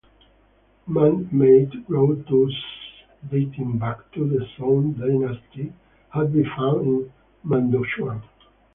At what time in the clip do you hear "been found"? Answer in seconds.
6.33-6.87